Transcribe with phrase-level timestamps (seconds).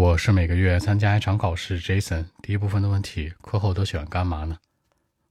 [0.00, 2.27] 我是每个月参加一场考试，Jason。
[2.41, 4.59] 第一部分的问题，课后都喜欢干嘛呢？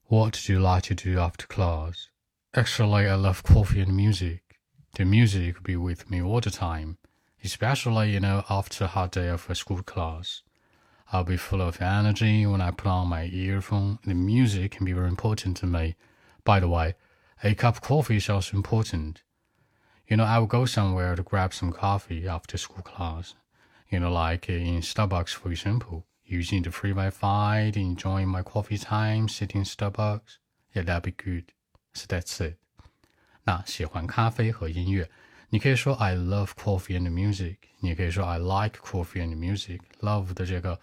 [0.09, 2.09] What do you like to do after class?
[2.53, 4.41] Actually, I love coffee and music.
[4.95, 6.97] The music will be with me all the time,
[7.43, 10.43] especially you know after a hard day of a school class.
[11.13, 13.99] I'll be full of energy when I put on my earphone.
[14.05, 15.97] The music can be very important to me.
[16.45, 16.95] By the way,
[17.43, 19.23] a cup of coffee is also important.
[20.07, 23.35] You know, I will go somewhere to grab some coffee after school class
[23.90, 29.28] you know, like in Starbucks, for example, using the free Wi-Fi, enjoying my coffee time,
[29.28, 30.40] sitting in Starbucks.
[30.74, 31.46] Yeah, that'd be good.
[31.94, 32.58] So that's it.
[33.44, 35.10] 那喜欢咖啡和音乐，
[35.50, 40.80] 你可以说 I love coffee and music，你可以说 I like coffee and music。Love 的这个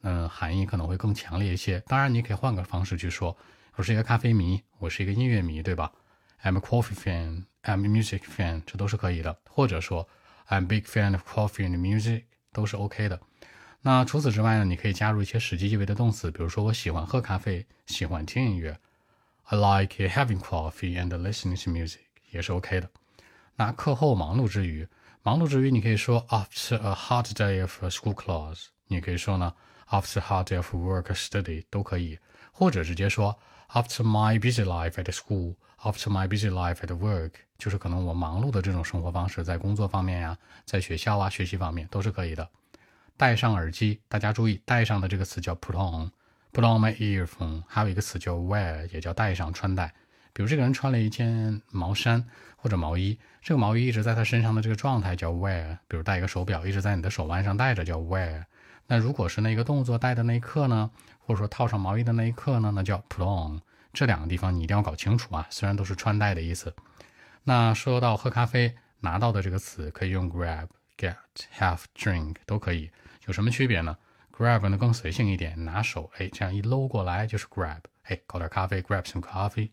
[0.00, 1.80] 嗯含义可能会更强烈一些。
[1.86, 3.36] 当然，你可以换个方式去说，
[3.74, 5.92] 我是一个咖啡迷，我是一个音乐迷，对吧？
[6.42, 9.38] I'm a coffee fan, I'm a music fan，这都是可以的。
[9.50, 10.08] 或者说
[10.48, 12.24] I'm a big fan of coffee and music。
[12.51, 13.19] 都是 OK 的。
[13.81, 18.77] 那除此之外呢，你可以加入一些实际意味的动词，比如说我喜欢喝咖啡，喜欢听音乐
[19.45, 21.99] ，I like having coffee and listening to music，
[22.29, 22.89] 也是 OK 的。
[23.55, 24.87] 那课后忙碌之余，
[25.23, 29.53] 忙碌之余，你可以说 after a hard day of school class，你可以说呢
[29.89, 32.19] after hard day of work study 都可以，
[32.51, 33.37] 或者直接说
[33.69, 37.31] after my busy life at school，after my busy life at work。
[37.61, 42.49] 就是可能我忙碌的这种生活方式，在工作方面呀，在学校啊学习方面都是可以的。
[43.15, 47.61] 戴上耳机，大家注意，戴上的这个词叫 put on，put on my earphone。
[47.67, 49.93] 还有一个词叫 wear，也叫戴上穿戴。
[50.33, 55.77] 比如这个人穿了一件毛衫或者毛衣，这个毛衣一直在他身上的这个状态叫 wear。
[55.87, 58.43] 比如戴一个手表，一直在你的手腕上戴着叫 wear。
[58.87, 60.89] 那如果是那个动作戴的那一刻呢，
[61.19, 63.61] 或者说套上毛衣的那一刻呢，那叫 put on。
[63.93, 66.73] 这两个地方你一定要搞清楚啊，虽然都是穿戴的意思。
[67.43, 71.15] 那说到喝咖啡拿到的这个词，可以用 grab、get、
[71.57, 72.91] have、drink 都可以，
[73.25, 73.97] 有什么区别呢
[74.31, 79.71] ？grab 呢更随性一点，拿手哎这样一搂过来就是 grab，哎搞点咖啡，grab some coffee。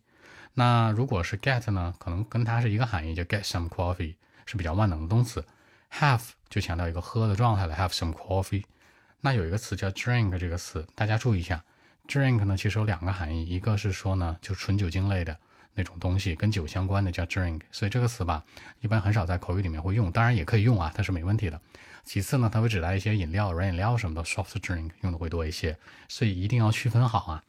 [0.55, 4.17] 那如果是 get 呢，可能跟它是一个含义，就 get some coffee
[4.47, 5.45] 是比较万能的动词。
[5.93, 8.65] have 就强调一个喝的状态了，have some coffee。
[9.21, 11.63] 那有一个词叫 drink 这个词，大家注意一下
[12.07, 15.39] ，drink 呢其实有两个含义，一个是说呢就纯酒精类的。
[15.79, 18.45] 那种东西跟酒相关的叫 drink，所以这个词吧，
[18.81, 21.61] 一般很少在口语里面会用，当然也可以用啊，它是没问题的。
[22.03, 25.79] 其次呢，它会指代一些饮料、软饮料什么的，soft drink 用的会多一些，
[26.09, 27.45] 所以一定要区分好啊。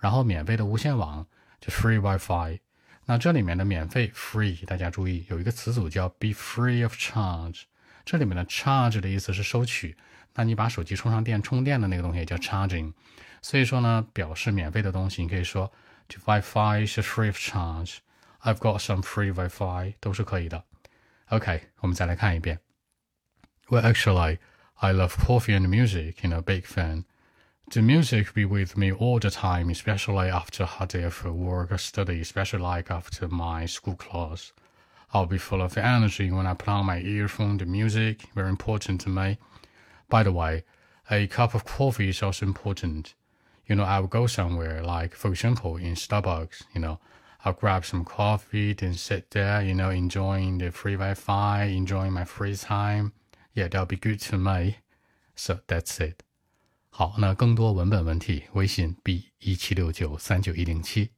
[0.00, 1.24] 然后免费的无线网
[1.60, 2.58] 就 free WiFi，
[3.04, 7.62] 那这里面的免费 free，大家注意有一个词组叫 be free of charge，
[8.07, 9.95] 这里面的 charge 的意思是收取，
[10.35, 12.93] 那你把手机充上电充电的那个东西也叫 charging，
[13.41, 15.71] 所以说呢，表示免费的东西，你可以说。
[16.09, 17.99] to Wi-Fi is free of charge.
[18.43, 20.65] I've got some free Wi-Fi，都是可以的。
[21.29, 22.59] OK，我们再来看一遍。
[23.69, 24.39] Well, actually,
[24.75, 26.21] I love coffee and music.
[26.21, 27.05] You know, big fan.
[27.71, 31.71] The music be with me all the time, especially after a hard day of work
[31.71, 34.51] or study, especially like after my school class.
[35.13, 37.57] I'll be full of energy when I put on my earphone.
[37.57, 39.37] The music very important to me.
[40.09, 40.63] By the way,
[41.09, 43.15] a cup of coffee is also important
[43.65, 46.99] you know, I will go somewhere, like for example, in Starbucks, you know,
[47.45, 52.25] I'll grab some coffee, then sit there, you know, enjoying the free Wi-Fi, enjoying my
[52.25, 53.13] free time.
[53.53, 54.77] Yeah, that'll be good to me.
[55.35, 56.23] So that's it.
[56.89, 61.11] 好，那更多文本问题，微信 b 一七六九三九一零七。